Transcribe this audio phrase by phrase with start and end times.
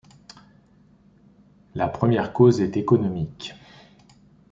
[1.75, 3.53] La première cause est économique.